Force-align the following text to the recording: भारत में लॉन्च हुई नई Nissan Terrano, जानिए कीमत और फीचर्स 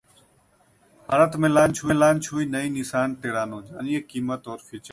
भारत 1.09 1.35
में 1.35 1.49
लॉन्च 1.49 2.29
हुई 2.33 2.45
नई 2.45 2.69
Nissan 2.69 3.15
Terrano, 3.21 3.61
जानिए 3.63 3.99
कीमत 4.09 4.47
और 4.47 4.57
फीचर्स 4.57 4.89